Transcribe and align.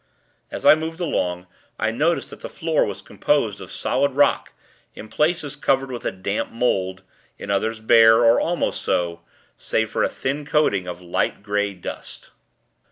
As 0.49 0.65
I 0.65 0.73
moved 0.73 0.99
along, 0.99 1.45
I 1.77 1.91
noticed 1.91 2.31
that 2.31 2.39
the 2.39 2.49
floor 2.49 2.85
was 2.85 3.03
composed 3.03 3.61
of 3.61 3.71
solid 3.71 4.13
rock, 4.13 4.51
in 4.95 5.07
places 5.09 5.55
covered 5.55 5.91
with 5.91 6.05
a 6.05 6.11
damp 6.11 6.49
mould, 6.49 7.03
in 7.37 7.51
others 7.51 7.79
bare, 7.79 8.23
or 8.25 8.39
almost 8.41 8.81
so, 8.81 9.21
save 9.57 9.91
for 9.91 10.01
a 10.01 10.09
thin 10.09 10.43
coating 10.43 10.87
of 10.87 11.03
light 11.03 11.43
grey 11.43 11.75
dust. 11.75 12.31